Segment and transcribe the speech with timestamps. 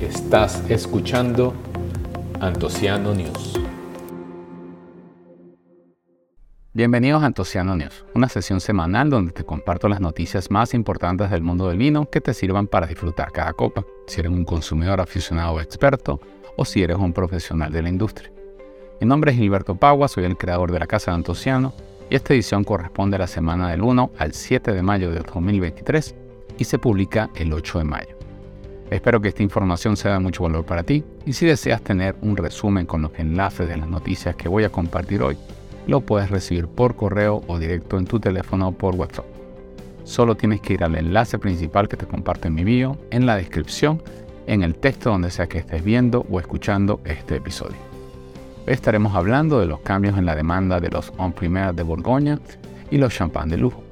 [0.00, 1.54] Estás escuchando
[2.40, 3.58] Antociano News.
[6.74, 11.42] Bienvenidos a Antociano News, una sesión semanal donde te comparto las noticias más importantes del
[11.42, 15.54] mundo del vino que te sirvan para disfrutar cada copa, si eres un consumidor aficionado
[15.54, 16.20] o experto
[16.56, 18.30] o si eres un profesional de la industria.
[19.00, 21.72] Mi nombre es Gilberto Pagua, soy el creador de la Casa de Antociano
[22.10, 26.25] y esta edición corresponde a la semana del 1 al 7 de mayo de 2023
[26.58, 28.16] y se publica el 8 de mayo.
[28.90, 32.36] Espero que esta información sea de mucho valor para ti y si deseas tener un
[32.36, 35.36] resumen con los enlaces de las noticias que voy a compartir hoy,
[35.86, 39.26] lo puedes recibir por correo o directo en tu teléfono o por WhatsApp.
[40.04, 43.36] Solo tienes que ir al enlace principal que te comparto en mi bio, en la
[43.36, 44.00] descripción,
[44.46, 47.76] en el texto donde sea que estés viendo o escuchando este episodio.
[48.66, 52.38] Estaremos hablando de los cambios en la demanda de los On Premier de Borgoña
[52.90, 53.85] y los champán de lujo.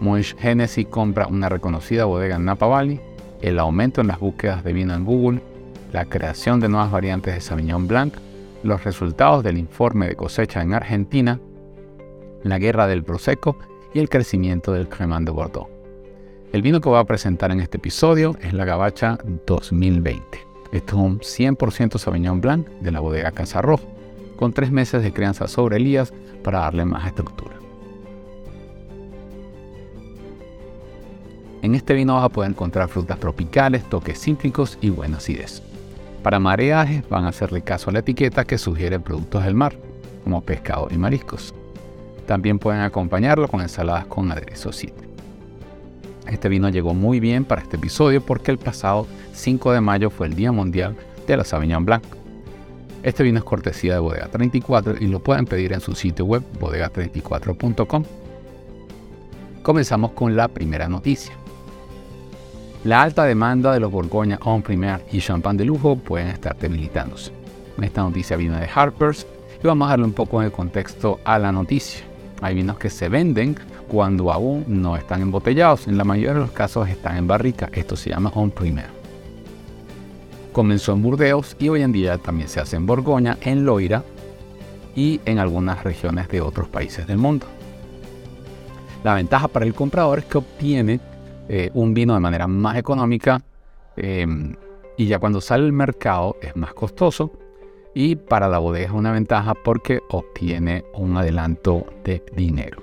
[0.00, 3.00] Moët Hennessy compra una reconocida bodega en Napa Valley
[3.42, 5.40] el aumento en las búsquedas de vino en Google,
[5.92, 8.14] la creación de nuevas variantes de Sauvignon Blanc,
[8.62, 11.38] los resultados del informe de cosecha en Argentina,
[12.42, 13.56] la guerra del Prosecco
[13.94, 15.68] y el crecimiento del Cremant de Bordeaux.
[16.52, 20.22] El vino que voy a presentar en este episodio es la Gabacha 2020.
[20.72, 21.20] Esto es un
[21.56, 23.62] 100% Sauvignon Blanc de la bodega Casa
[24.36, 27.65] con tres meses de crianza sobre Elías para darle más estructura.
[31.76, 35.62] Este vino vas a poder encontrar frutas tropicales, toques cítricos y buena acidez.
[36.22, 39.76] Para mareajes van a hacerle caso a la etiqueta que sugiere productos del mar,
[40.24, 41.54] como pescado y mariscos.
[42.26, 45.12] También pueden acompañarlo con ensaladas con aderezo cítrico.
[46.26, 50.26] Este vino llegó muy bien para este episodio porque el pasado 5 de mayo fue
[50.26, 50.96] el Día Mundial
[51.26, 52.04] de la Sauvignon Blanc.
[53.04, 56.42] Este vino es cortesía de Bodega 34 y lo pueden pedir en su sitio web
[56.58, 58.02] bodega34.com.
[59.62, 61.32] Comenzamos con la primera noticia.
[62.86, 67.32] La alta demanda de los Borgoña On Premier y champán de lujo pueden estar debilitándose.
[67.82, 69.26] Esta noticia viene de Harper's
[69.60, 72.04] y vamos a darle un poco de contexto a la noticia.
[72.40, 73.56] Hay vinos que se venden
[73.88, 75.88] cuando aún no están embotellados.
[75.88, 77.68] En la mayoría de los casos están en barrica.
[77.72, 78.86] Esto se llama On Premier.
[80.52, 84.04] Comenzó en Burdeos y hoy en día también se hace en Borgoña, en Loira
[84.94, 87.46] y en algunas regiones de otros países del mundo.
[89.02, 91.00] La ventaja para el comprador es que obtiene
[91.48, 93.42] eh, un vino de manera más económica
[93.96, 94.54] em,
[94.96, 97.32] y ya cuando sale al mercado es más costoso
[97.94, 102.82] y para la bodega es una ventaja porque obtiene un adelanto de dinero.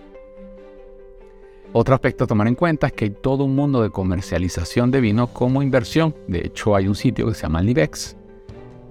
[1.71, 5.01] Otro aspecto a tomar en cuenta es que hay todo un mundo de comercialización de
[5.01, 6.15] vino como inversión.
[6.27, 8.15] De hecho, hay un sitio que se llama Libex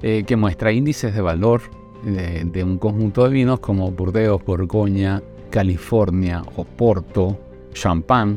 [0.02, 1.62] eh, que muestra índices de valor
[2.02, 7.38] de, un conjunto de vinos como Burdeos, Borgoña, California, Oporto,
[7.72, 8.36] Champagne,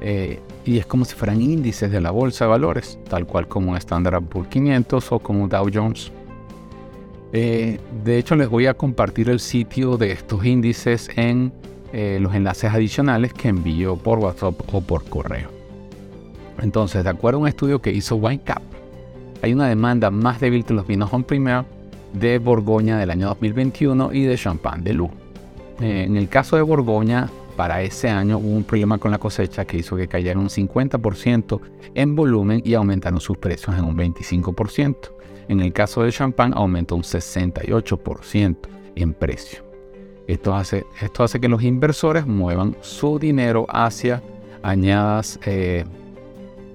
[0.00, 3.70] eh, y es como si fueran índices de la bolsa de valores, tal cual como
[3.70, 6.12] un Standard Poor's 500 o como Dow Jones.
[7.32, 11.54] Eh, de hecho, les voy a compartir el sitio de estos índices en
[11.94, 15.48] eh, los enlaces adicionales que envío por WhatsApp o por correo.
[16.60, 18.62] Entonces, de acuerdo a un estudio que hizo WineCap,
[19.40, 21.64] hay una demanda más débil de los vinos en Premier
[22.12, 25.10] de Borgoña del año 2021 y de Champagne de Lou.
[25.80, 29.78] en el caso de Borgoña, para ese año hubo un problema con la cosecha que
[29.78, 31.60] hizo que cayera un 50%
[31.92, 35.10] en volumen y aumentaron sus precios en un 25%.
[35.48, 38.56] En el caso de champán aumentó un 68%
[38.94, 39.64] en precio.
[40.28, 44.22] Esto hace, esto hace que los inversores muevan su dinero hacia
[44.62, 45.84] añadas eh,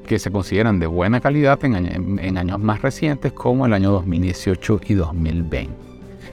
[0.06, 4.94] que se consideran de buena calidad en, años más recientes como el año 2018 y
[4.96, 5.74] 2020,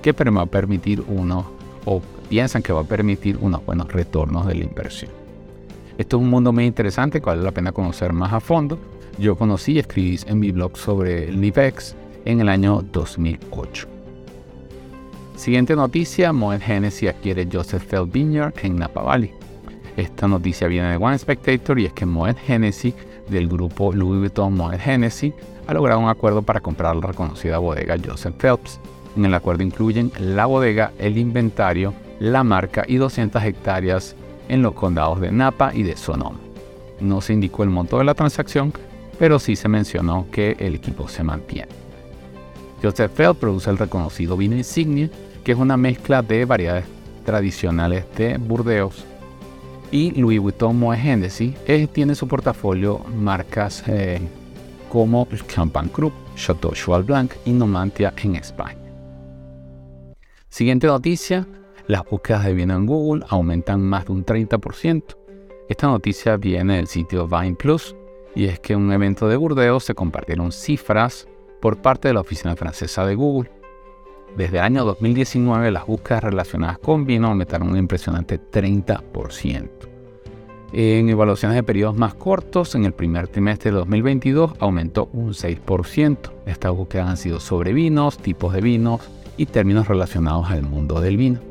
[0.03, 1.49] que va a permitir uno
[1.85, 5.11] o piensan que va a permitir unos buenos retornos de la inversión.
[5.99, 8.79] Esto es un mundo muy interesante que vale la pena conocer más a fondo.
[9.19, 13.89] Yo conocí y escribí en mi blog sobre el NIVEX en el año 2008.
[15.35, 19.33] Siguiente noticia, Moet Hennessy adquiere Joseph Feld Vineyard en Napa Valley.
[19.97, 22.95] Esta noticia viene de One Spectator y es que Moet Hennessy
[23.29, 25.35] del grupo Louis Vuitton Moet Hennessy
[25.67, 28.79] ha logrado un acuerdo para comprar la reconocida bodega Joseph Phelps
[29.17, 34.15] en el acuerdo incluyen la bodega, el inventario, la marca y 200 hectáreas
[34.49, 36.39] en los condados de Napa y de Sonoma.
[37.01, 38.73] No se indicó el monto de la transacción,
[39.19, 41.69] pero sí se mencionó que el equipo se mantiene.
[42.83, 45.11] Joseph Feld produce el reconocido vino insignia,
[45.45, 46.85] que es una mezcla de variedades
[47.25, 49.05] tradicionales de Burdeos.
[49.91, 54.21] Y Louis Vuitton Moet Hennessy eh, tiene su portafolio marcas eh,
[54.91, 58.79] como Champagne Cru, Chateau Cheval Blanc y Nomantia en España.
[60.49, 61.47] Siguiente noticia,
[61.91, 65.03] las búsquedas de vino en Google aumentan más de un 30%.
[65.69, 67.97] Esta noticia viene del sitio Vine Plus
[68.35, 71.27] Y es que en un evento de Burdeos se compartieron cifras
[71.61, 73.51] por parte de la oficina francesa de Google.
[74.37, 79.69] Desde el año 2019 las búsquedas relacionadas con vino aumentaron un impresionante 30%.
[80.73, 86.19] En evaluaciones de periodos más cortos, en el primer trimestre de 2022 aumentó un 6%.
[86.47, 89.01] Estas búsquedas han sido sobre vinos, tipos de vinos
[89.37, 91.50] y términos relacionados al mundo del vino.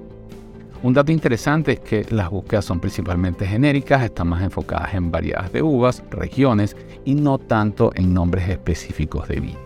[0.82, 5.52] Un dato interesante es que las búsquedas son principalmente genéricas, están más enfocadas en variedades
[5.52, 9.62] de uvas, regiones y no tanto en nombres específicos de vinos.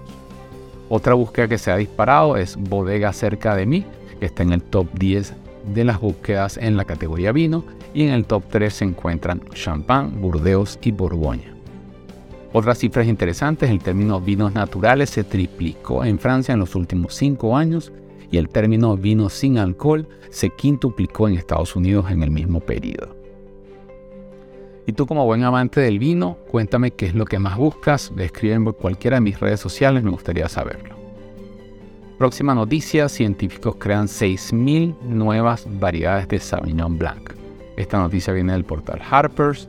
[0.89, 3.85] Otra búsqueda que se ha disparado es Bodega cerca de mí,
[4.19, 5.33] que está en el top 10
[5.73, 7.63] de las búsquedas en la categoría vino
[7.93, 11.53] y en el top 3 se encuentran Champagne, Burdeos y Borgoña.
[12.53, 17.55] Otras cifras interesantes, el término vinos naturales se triplicó en Francia en los últimos 5
[17.55, 17.91] años
[18.33, 23.15] y el término vino sin alcohol se quintuplicó en Estados Unidos en el mismo periodo.
[24.87, 28.63] Y tú como buen amante del vino, cuéntame qué es lo que más buscas, escriben
[28.63, 30.95] por cualquiera de mis redes sociales, me gustaría saberlo.
[32.17, 37.33] Próxima noticia, científicos crean 6.000 nuevas variedades de Sauvignon Blanc.
[37.77, 39.67] Esta noticia viene del portal Harper's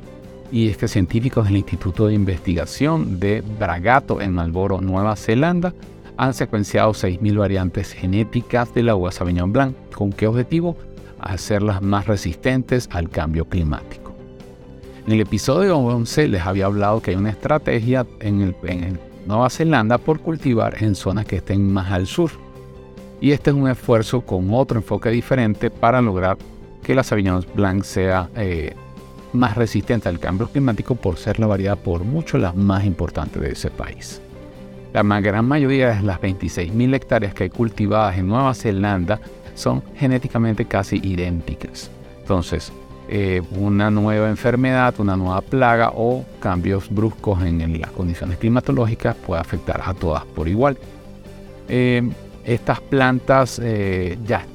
[0.50, 5.74] y es que científicos del Instituto de Investigación de Bragato en Marlboro, Nueva Zelanda,
[6.16, 9.74] han secuenciado 6.000 variantes genéticas de la uva Sauvignon Blanc.
[9.94, 10.76] ¿Con qué objetivo?
[11.20, 14.14] Hacerlas más resistentes al cambio climático.
[15.06, 18.54] En el episodio 11 les había hablado que hay una estrategia en,
[19.26, 22.30] Nueva Zelanda por cultivar en zonas que estén más al sur.
[23.20, 26.36] Y este es un esfuerzo con otro enfoque diferente para lograr
[26.82, 28.74] que la Sauvignon Blanc sea eh,
[29.32, 33.52] más resistente al cambio climático por ser la variedad por mucho la más importante de
[33.52, 34.20] ese país.
[34.94, 39.18] La gran mayoría de las 26.000 hectáreas que hay cultivadas en Nueva Zelanda
[39.56, 41.90] son genéticamente casi idénticas.
[42.20, 42.72] Entonces,
[43.08, 49.40] eh, una nueva enfermedad, una nueva plaga o cambios bruscos en, las condiciones climatológicas puede
[49.40, 50.78] afectar a todas por igual.
[51.68, 52.08] Eh,
[52.44, 54.46] estas plantas eh, ya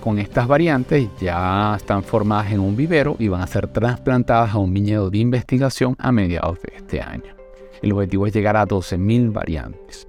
[0.00, 4.58] con estas variantes ya están formadas en un vivero y van a ser trasplantadas a
[4.58, 7.41] un viñedo de investigación a mediados de este año.
[7.82, 10.08] El objetivo es llegar a 12.000 variantes.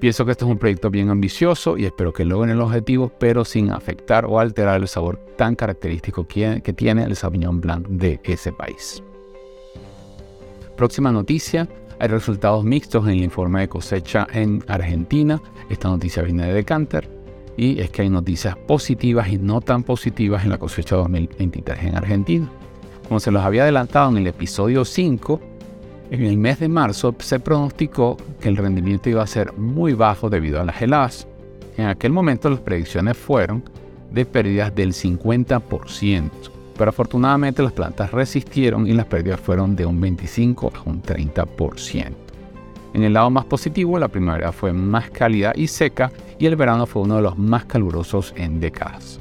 [0.00, 3.44] Pienso que este es un proyecto bien ambicioso y espero que logren el objetivo, pero
[3.44, 8.52] sin afectar o alterar el sabor tan característico que, tiene el Sauvignon Blanc de ese
[8.52, 9.02] país.
[10.76, 11.68] Próxima noticia,
[12.00, 15.40] hay resultados mixtos en el informe de cosecha en Argentina.
[15.70, 17.08] Esta noticia viene de Decanter
[17.56, 21.96] y es que hay noticias positivas y no tan positivas en la cosecha 2023 en
[21.96, 22.50] Argentina.
[23.06, 25.40] Como se los había adelantado en el episodio 5,
[26.10, 30.28] en el mes de marzo se pronosticó que el rendimiento iba a ser muy bajo
[30.28, 31.26] debido a las heladas.
[31.76, 33.62] En aquel momento las predicciones fueron
[34.10, 36.30] de pérdidas del 50%,
[36.76, 42.12] pero afortunadamente las plantas resistieron y las pérdidas fueron de un 25 a un 30%.
[42.92, 46.86] En el lado más positivo, la primavera fue más cálida y seca y el verano
[46.86, 49.18] fue uno de los más calurosos en décadas.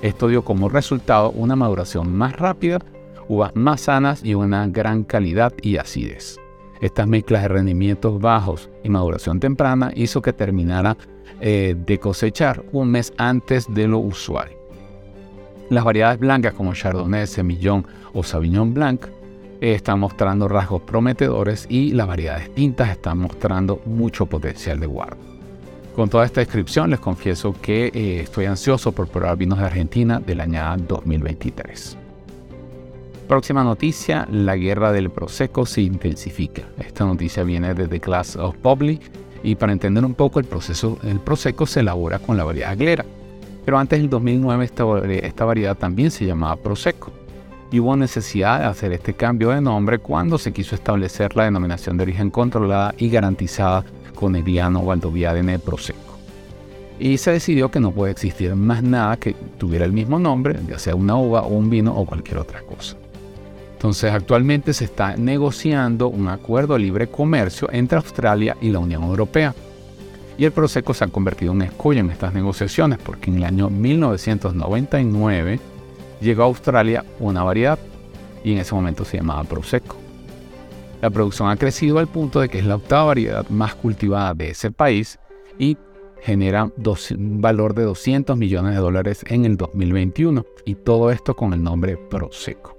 [0.00, 2.78] Esto dio como resultado una maduración más rápida
[3.28, 6.38] uvas más sanas y una gran calidad y acidez.
[6.80, 10.96] Estas mezclas de rendimientos bajos y maduración temprana hizo que terminara
[11.40, 14.50] eh, de cosechar un mes antes de lo usual.
[15.70, 19.06] Las variedades blancas como Chardonnay, Semillón o Sauvignon Blanc
[19.60, 25.16] eh, están mostrando rasgos prometedores y las variedades tintas están mostrando mucho potencial de guarda.
[25.94, 30.20] Con toda esta descripción les confieso que eh, estoy ansioso por probar vinos de Argentina
[30.20, 32.03] del año 2023.
[33.28, 36.62] Próxima noticia, la guerra del Prosecco se intensifica.
[36.78, 39.00] Esta noticia viene de The Class of Public
[39.42, 43.06] y para entender un poco el proceso, el Prosecco se elabora con la variedad Aglera.
[43.64, 47.12] Pero antes del 2009 esta, esta variedad también se llamaba Prosecco.
[47.72, 51.96] Y hubo necesidad de hacer este cambio de nombre cuando se quiso establecer la denominación
[51.96, 56.18] de origen controlada y garantizada con el Conegliano Valdoviadene Prosecco.
[56.98, 60.78] Y se decidió que no puede existir más nada que tuviera el mismo nombre, ya
[60.78, 62.96] sea una uva o un vino o cualquier otra cosa.
[63.74, 69.02] Entonces actualmente se está negociando un acuerdo de libre comercio entre Australia y la Unión
[69.02, 69.54] Europea.
[70.38, 73.70] Y el Prosecco se ha convertido en escollo en estas negociaciones porque en el año
[73.70, 75.60] 1999
[76.20, 77.78] llegó a Australia una variedad
[78.42, 79.96] y en ese momento se llamaba Prosecco.
[81.02, 84.50] La producción ha crecido al punto de que es la octava variedad más cultivada de
[84.50, 85.18] ese país
[85.58, 85.76] y
[86.22, 91.52] genera un valor de 200 millones de dólares en el 2021 y todo esto con
[91.52, 92.73] el nombre Prosecco.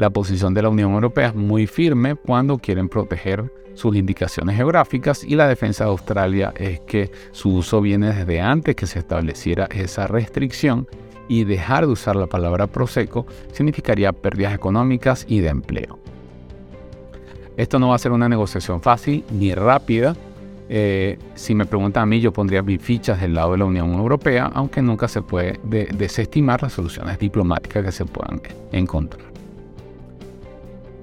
[0.00, 5.22] La posición de la Unión Europea es muy firme cuando quieren proteger sus indicaciones geográficas
[5.22, 9.66] y la defensa de Australia es que su uso viene desde antes que se estableciera
[9.66, 10.88] esa restricción
[11.28, 15.98] y dejar de usar la palabra Prosecco significaría pérdidas económicas y de empleo.
[17.58, 20.16] Esto no va a ser una negociación fácil ni rápida.
[20.70, 23.92] Eh, si me preguntan a mí, yo pondría mis fichas del lado de la Unión
[23.92, 28.40] Europea, aunque nunca se puede desestimar las soluciones diplomáticas que se puedan
[28.72, 29.29] encontrar.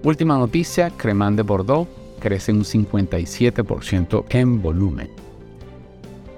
[0.07, 1.85] Última noticia, Cremant de Bordeaux
[2.21, 5.09] crece un 57% en volumen.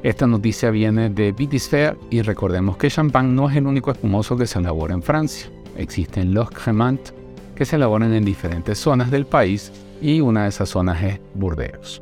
[0.01, 4.47] Esta noticia viene de Vitisfaire y recordemos que champán no es el único espumoso que
[4.47, 5.51] se elabora en Francia.
[5.77, 7.11] Existen los Cremant
[7.53, 9.71] que se elaboran en diferentes zonas del país
[10.01, 12.01] y una de esas zonas es Burdeos.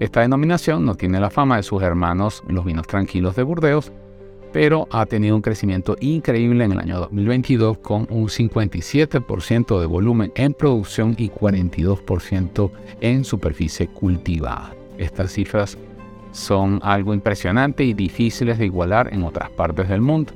[0.00, 3.90] Esta denominación no tiene la fama de sus hermanos los vinos tranquilos de Burdeos,
[4.52, 10.32] pero ha tenido un crecimiento increíble en el año 2022 con un 57% de volumen
[10.34, 14.74] en producción y 42% en superficie cultivada.
[14.96, 15.78] Estas cifras
[16.32, 20.32] son algo impresionante y difíciles de igualar en otras partes del mundo.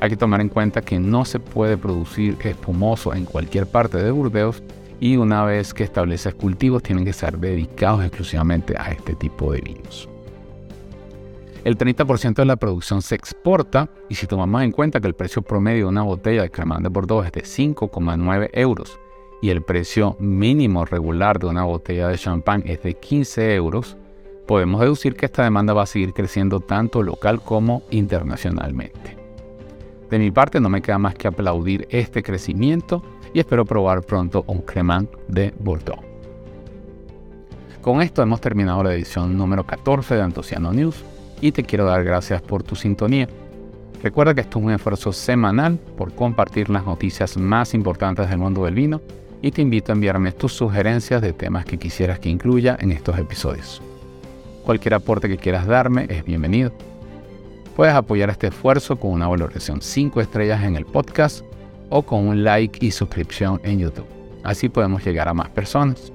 [0.00, 4.10] Hay que tomar en cuenta que no se puede producir espumoso en cualquier parte de
[4.10, 4.62] Burdeos
[5.00, 9.60] y una vez que estableces cultivos tienen que ser dedicados exclusivamente a este tipo de
[9.60, 10.08] vinos.
[11.66, 15.42] El 30% de la producción se exporta y si tomamos en cuenta que el precio
[15.42, 19.00] promedio de una botella de Cremant de Bordeaux es de 5,9 euros
[19.42, 23.96] y el precio mínimo regular de una botella de champán es de 15 euros,
[24.46, 29.16] podemos deducir que esta demanda va a seguir creciendo tanto local como internacionalmente.
[30.08, 33.02] De mi parte no me queda más que aplaudir este crecimiento
[33.34, 36.04] y espero probar pronto un cremant de Bordeaux.
[37.82, 41.02] Con esto hemos terminado la edición número 14 de Antociano News
[41.40, 43.28] y te quiero dar gracias por tu sintonía.
[44.02, 48.64] Recuerda que esto es un esfuerzo semanal por compartir las noticias más importantes del mundo
[48.64, 49.00] del vino
[49.42, 53.18] y te invito a enviarme tus sugerencias de temas que quisieras que incluya en estos
[53.18, 53.82] episodios.
[54.64, 56.72] Cualquier aporte que quieras darme es bienvenido.
[57.76, 61.44] Puedes apoyar este esfuerzo con una valoración 5 estrellas en el podcast
[61.90, 64.06] o con un like y suscripción en YouTube.
[64.42, 66.12] Así podemos llegar a más personas.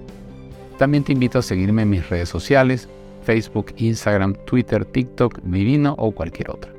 [0.78, 2.90] También te invito a seguirme en mis redes sociales,
[3.24, 6.72] Facebook, Instagram, Twitter, TikTok, Vivino o cualquier otra.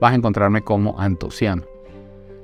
[0.00, 1.64] Vas a encontrarme como Antociano.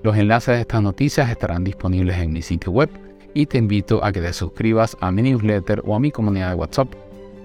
[0.03, 2.91] Los enlaces de estas noticias estarán disponibles en mi sitio web
[3.33, 6.57] y te invito a que te suscribas a mi newsletter o a mi comunidad de
[6.57, 6.93] WhatsApp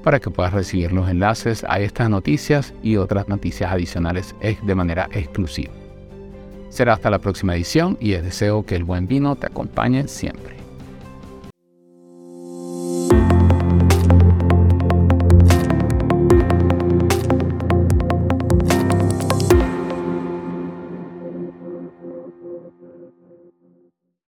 [0.03, 5.09] para que puedas recibir los enlaces a estas noticias y otras noticias adicionales de manera
[5.11, 5.71] exclusiva.
[6.69, 10.58] Será hasta la próxima edición y deseo que el buen vino te acompañe siempre.